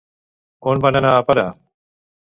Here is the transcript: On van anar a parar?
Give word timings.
On 0.71 0.81
van 0.85 0.97
anar 1.01 1.13
a 1.19 1.23
parar? 1.31 1.47